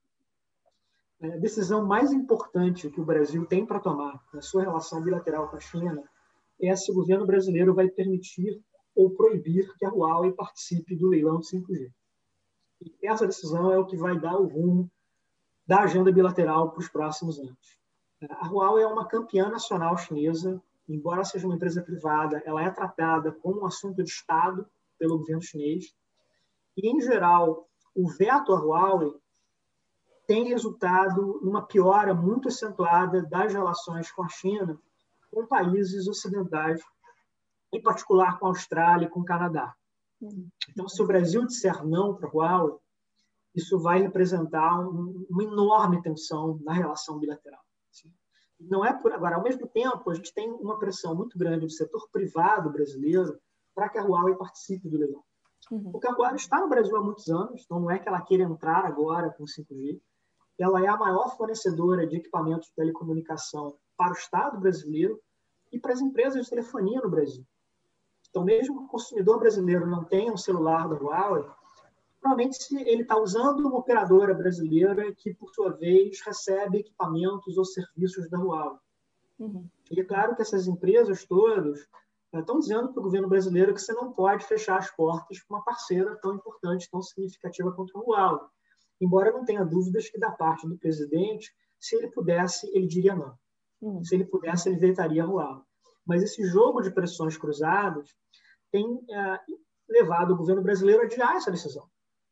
[1.23, 5.57] a decisão mais importante que o Brasil tem para tomar na sua relação bilateral com
[5.57, 6.03] a China
[6.61, 8.61] é se o governo brasileiro vai permitir
[8.95, 11.93] ou proibir que a Huawei participe do leilão de 5G.
[13.03, 14.91] E essa decisão é o que vai dar o rumo
[15.67, 17.79] da agenda bilateral para os próximos anos.
[18.31, 23.33] A Huawei é uma campeã nacional chinesa, embora seja uma empresa privada, ela é tratada
[23.33, 24.67] como um assunto de Estado
[24.99, 25.95] pelo governo chinês.
[26.77, 29.15] E, em geral, o veto à Huawei
[30.27, 34.79] tem resultado numa piora muito acentuada das relações com a China
[35.31, 36.81] com países ocidentais,
[37.75, 39.75] em particular com a Austrália e com o Canadá.
[40.71, 42.77] Então, se o Brasil disser não para a Huawei,
[43.55, 47.61] isso vai representar um, uma enorme tensão na relação bilateral.
[48.61, 51.71] Não é por agora, ao mesmo tempo, a gente tem uma pressão muito grande do
[51.71, 53.39] setor privado brasileiro
[53.75, 55.23] para que a Huawei participe do leilão.
[55.71, 55.91] Uhum.
[55.93, 58.45] Porque a Huawei está no Brasil há muitos anos, então não é que ela queira
[58.45, 60.01] entrar agora com 5G,
[60.59, 65.21] ela é a maior fornecedora de equipamentos de telecomunicação para o Estado brasileiro
[65.73, 67.45] e para as empresas de telefonia no Brasil.
[68.35, 71.45] Então, mesmo que o consumidor brasileiro não tenha um celular da Huawei,
[72.21, 78.29] provavelmente ele está usando uma operadora brasileira que, por sua vez, recebe equipamentos ou serviços
[78.29, 78.79] da Huawei.
[79.39, 79.69] Uhum.
[79.91, 81.87] E é claro que essas empresas todas
[82.33, 85.65] estão dizendo para o governo brasileiro que você não pode fechar as portas para uma
[85.65, 88.49] parceira tão importante, tão significativa quanto a Huawei
[89.01, 93.39] embora não tenha dúvidas que da parte do presidente, se ele pudesse, ele diria não.
[93.83, 94.03] Hum.
[94.03, 95.63] Se ele pudesse, ele vetaria a Huawei.
[96.07, 98.15] Mas esse jogo de pressões cruzadas
[98.71, 99.41] tem é,
[99.89, 101.89] levado o governo brasileiro a adiar essa decisão.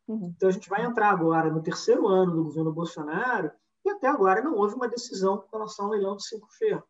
[0.09, 0.33] Uhum.
[0.37, 3.51] Então, a gente vai entrar agora no terceiro ano do governo Bolsonaro
[3.85, 6.83] e até agora não houve uma decisão com relação ao leilão do 5G.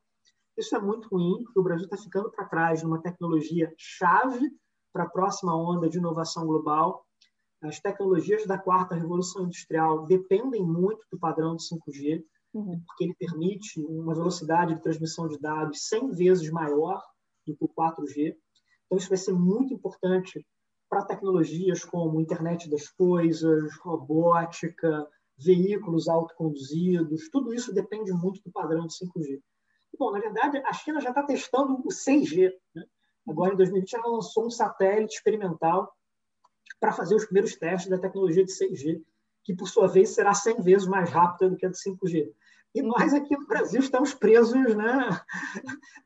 [0.57, 4.51] Isso é muito ruim, porque o Brasil está ficando para trás numa tecnologia chave
[4.93, 7.07] para a próxima onda de inovação global.
[7.63, 12.23] As tecnologias da quarta revolução industrial dependem muito do padrão do 5G,
[12.55, 12.81] uhum.
[12.87, 17.03] porque ele permite uma velocidade de transmissão de dados 100 vezes maior
[17.47, 18.37] do que o 4G.
[18.87, 20.47] Então, isso vai ser muito importante
[20.89, 27.31] para tecnologias como internet das coisas, robótica, veículos autoconduzidos.
[27.31, 29.41] Tudo isso depende muito do padrão do 5G.
[29.99, 32.51] Bom, na verdade, a China já está testando o 6G.
[32.75, 32.85] Né?
[33.29, 35.93] Agora, em 2020, ela lançou um satélite experimental
[36.81, 39.03] para fazer os primeiros testes da tecnologia de 6G,
[39.45, 42.33] que, por sua vez, será 100 vezes mais rápida do que a de 5G.
[42.75, 45.09] E nós aqui no Brasil estamos presos né,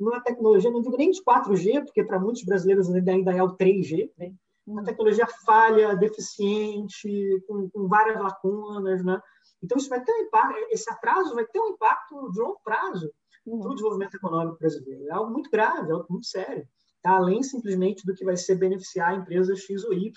[0.00, 4.11] numa tecnologia, não digo nem de 4G, porque para muitos brasileiros ainda é o 3G,
[4.18, 4.33] né?
[4.66, 9.05] uma tecnologia falha, deficiente, com, com várias lacunas.
[9.05, 9.20] Né?
[9.62, 13.11] Então, isso vai ter um impacto, esse atraso vai ter um impacto de longo prazo
[13.46, 13.61] uhum.
[13.61, 15.07] para o desenvolvimento econômico brasileiro.
[15.07, 16.66] É algo muito grave, é algo muito sério.
[17.00, 17.12] Tá?
[17.12, 20.12] Além simplesmente do que vai ser beneficiar a empresa X ou Y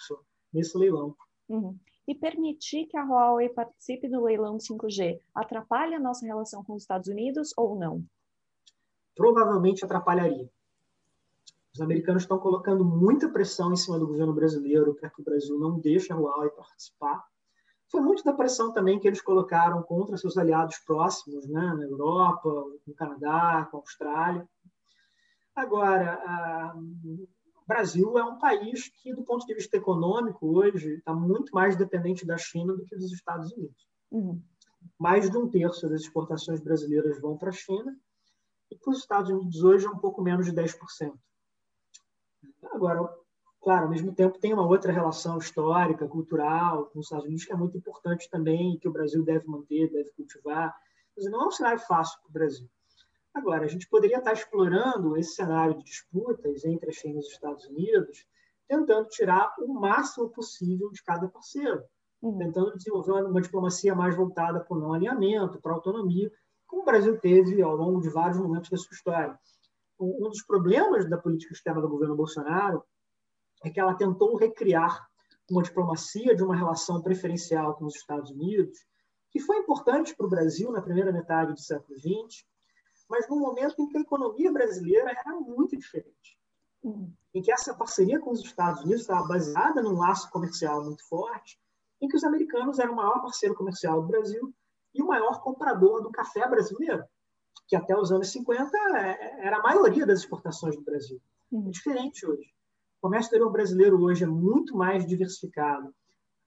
[0.51, 1.15] nesse leilão.
[1.47, 1.77] Uhum.
[2.09, 6.81] E permitir que a Huawei participe do leilão 5G atrapalha a nossa relação com os
[6.81, 8.03] Estados Unidos ou não?
[9.15, 10.49] Provavelmente atrapalharia.
[11.71, 15.59] Os americanos estão colocando muita pressão em cima do governo brasileiro para que o Brasil
[15.59, 17.23] não deixe a Huawei participar
[17.89, 22.49] foi muito da pressão também que eles colocaram contra seus aliados próximos, né, na Europa,
[22.85, 24.47] no Canadá, com a Austrália.
[25.55, 26.21] Agora,
[27.03, 27.27] o
[27.69, 32.25] Brasil é um país que, do ponto de vista econômico, hoje está muito mais dependente
[32.25, 33.87] da China do que dos Estados Unidos.
[34.09, 34.41] Uhum.
[34.97, 37.95] Mais de um terço das exportações brasileiras vão para a China,
[38.71, 41.13] e para os Estados Unidos hoje é um pouco menos de 10%.
[42.73, 43.07] Agora,
[43.61, 47.51] Claro, ao mesmo tempo tem uma outra relação histórica, cultural com os Estados Unidos que
[47.51, 50.73] é muito importante também, que o Brasil deve manter, deve cultivar.
[51.15, 52.69] Mas não é um cenário fácil para o Brasil.
[53.39, 57.27] Agora, a gente poderia estar explorando esse cenário de disputas entre a China e os
[57.27, 58.25] Estados Unidos,
[58.67, 61.81] tentando tirar o máximo possível de cada parceiro,
[62.21, 62.37] uhum.
[62.37, 66.29] tentando desenvolver uma, uma diplomacia mais voltada para o não alinhamento, para a autonomia,
[66.67, 69.39] como o Brasil teve ao longo de vários momentos da sua história.
[69.97, 72.83] Um dos problemas da política externa do governo Bolsonaro
[73.63, 75.07] é que ela tentou recriar
[75.49, 78.77] uma diplomacia de uma relação preferencial com os Estados Unidos,
[79.31, 82.43] que foi importante para o Brasil na primeira metade do século XX,
[83.09, 86.37] mas num momento em que a economia brasileira era muito diferente.
[86.83, 87.11] Uhum.
[87.33, 91.59] Em que essa parceria com os Estados Unidos estava baseada num laço comercial muito forte,
[92.01, 94.53] em que os americanos eram o maior parceiro comercial do Brasil
[94.93, 97.03] e o maior comprador do café brasileiro,
[97.67, 101.21] que até os anos 50 é, era a maioria das exportações do Brasil.
[101.51, 101.67] Uhum.
[101.67, 102.53] É diferente hoje.
[102.99, 105.93] O comércio exterior brasileiro hoje é muito mais diversificado,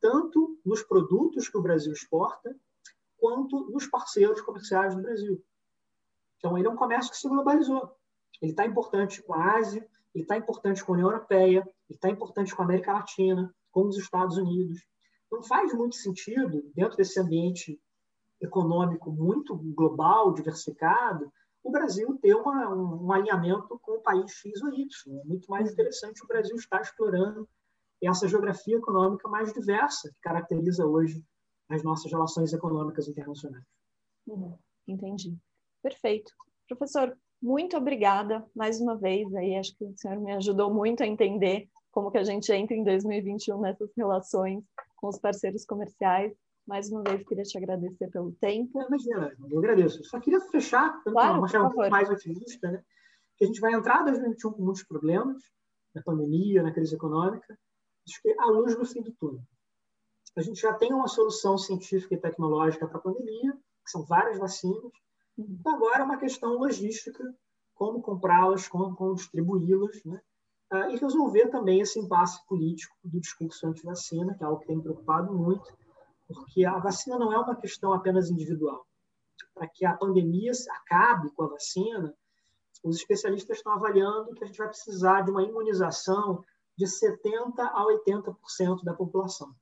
[0.01, 2.55] tanto nos produtos que o Brasil exporta,
[3.17, 5.43] quanto nos parceiros comerciais do Brasil.
[6.43, 7.89] Então, ele é um comércio que se globalizou.
[8.41, 12.11] Ele está importante com a Ásia, ele está importante com a União Europeia, ele está
[12.11, 14.85] importante com a América Latina, com os Estados Unidos.
[15.31, 17.81] Não faz muito sentido, dentro desse ambiente
[18.41, 24.61] econômico muito global, diversificado, o Brasil ter uma, um, um, alinhamento com o país X
[24.63, 25.21] ou Y.
[25.21, 27.49] É muito mais interessante o Brasil estar explorando
[28.03, 31.25] essa geografia econômica mais diversa que caracteriza hoje
[31.69, 33.65] as nossas relações econômicas internacionais.
[34.27, 35.39] Uhum, entendi.
[35.83, 36.33] Perfeito.
[36.69, 39.35] Professor, muito obrigada mais uma vez.
[39.35, 42.75] Aí acho que o senhor me ajudou muito a entender como que a gente entra
[42.75, 44.65] em 2021 nessas relações
[44.97, 46.33] com os parceiros comerciais.
[46.67, 48.81] Mais uma vez, queria te agradecer pelo tempo.
[48.81, 50.03] Imagina, eu agradeço.
[50.05, 52.83] Só queria fechar, claro, uma chave um pouco mais otimista, né?
[53.37, 55.43] que a gente vai entrar em 2021 com muitos problemas,
[55.93, 57.59] na pandemia, na crise econômica,
[58.07, 59.43] acho que a luz no fim do túnel.
[60.37, 64.39] A gente já tem uma solução científica e tecnológica para a pandemia, que são várias
[64.39, 64.93] vacinas.
[65.49, 67.35] Então, agora é uma questão logística,
[67.75, 70.21] como comprá-las, como, como distribuí-las, né?
[70.71, 74.77] Ah, e resolver também esse impasse político do discurso anti-vacina, que é algo que tem
[74.77, 75.71] me preocupado muito,
[76.27, 78.87] porque a vacina não é uma questão apenas individual.
[79.55, 82.15] Para que a pandemia acabe com a vacina,
[82.83, 86.43] os especialistas estão avaliando que a gente vai precisar de uma imunização
[86.77, 89.55] de 70% a 80% da população.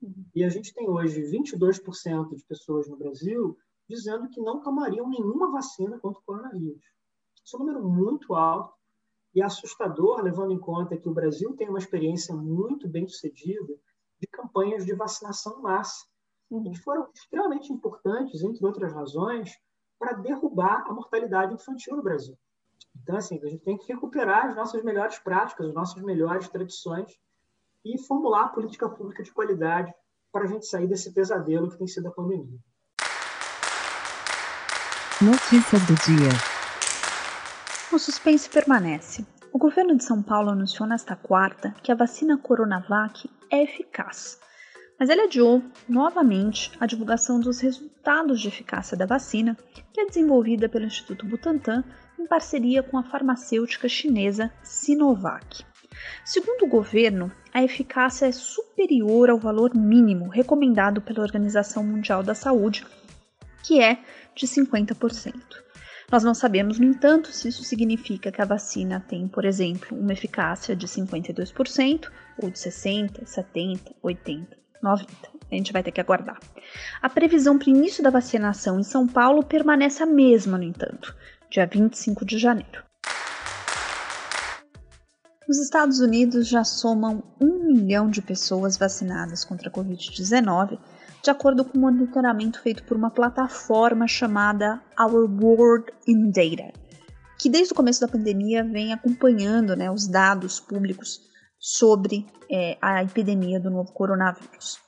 [0.00, 0.24] Uhum.
[0.34, 3.58] E a gente tem hoje 22% de pessoas no Brasil
[3.92, 6.82] dizendo que não tomariam nenhuma vacina contra o coronavírus.
[7.44, 8.74] Isso é um número muito alto
[9.34, 13.74] e assustador, levando em conta que o Brasil tem uma experiência muito bem sucedida
[14.20, 16.06] de campanhas de vacinação massa,
[16.50, 16.62] uhum.
[16.62, 19.50] que foram extremamente importantes, entre outras razões,
[19.98, 22.36] para derrubar a mortalidade infantil no Brasil.
[23.02, 27.12] Então, assim, a gente tem que recuperar as nossas melhores práticas, as nossas melhores tradições
[27.84, 29.92] e formular política pública de qualidade
[30.30, 32.58] para a gente sair desse pesadelo que tem sido a pandemia.
[35.22, 36.30] Notícias do dia.
[37.92, 39.24] O suspense permanece.
[39.52, 44.40] O governo de São Paulo anunciou nesta quarta que a vacina Coronavac é eficaz.
[44.98, 49.56] Mas ele adiou novamente a divulgação dos resultados de eficácia da vacina,
[49.92, 51.84] que é desenvolvida pelo Instituto Butantan
[52.18, 55.64] em parceria com a farmacêutica chinesa Sinovac.
[56.24, 62.34] Segundo o governo, a eficácia é superior ao valor mínimo recomendado pela Organização Mundial da
[62.34, 62.84] Saúde,
[63.62, 63.98] que é
[64.34, 65.34] de 50%.
[66.10, 70.12] Nós não sabemos, no entanto, se isso significa que a vacina tem, por exemplo, uma
[70.12, 72.10] eficácia de 52%
[72.42, 74.46] ou de 60%, 70%, 80%,
[74.82, 75.06] 90%.
[75.50, 76.38] A gente vai ter que aguardar.
[77.00, 81.14] A previsão para o início da vacinação em São Paulo permanece a mesma, no entanto,
[81.50, 82.82] dia 25 de janeiro.
[85.48, 90.78] Os Estados Unidos já somam um milhão de pessoas vacinadas contra a Covid-19
[91.22, 96.72] de acordo com um monitoramento feito por uma plataforma chamada Our World in Data,
[97.38, 101.20] que desde o começo da pandemia vem acompanhando né, os dados públicos
[101.58, 104.80] sobre é, a epidemia do novo coronavírus.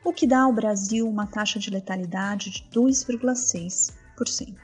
[0.02, 4.56] o que dá ao Brasil uma taxa de letalidade de 2,6%.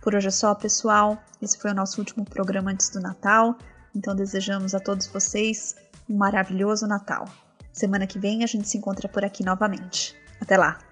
[0.00, 1.20] Por hoje é só, pessoal.
[1.40, 3.58] Esse foi o nosso último programa antes do Natal,
[3.94, 5.76] então desejamos a todos vocês
[6.08, 7.28] um maravilhoso Natal.
[7.72, 10.16] Semana que vem a gente se encontra por aqui novamente.
[10.40, 10.91] Até lá!